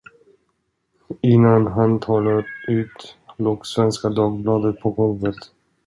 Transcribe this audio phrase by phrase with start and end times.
[1.21, 5.35] Innan han talat ut låg Svenska Dagbladet på golvet.